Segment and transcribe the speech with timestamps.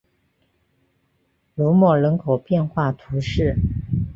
[1.53, 3.55] 卢莫人口变化图示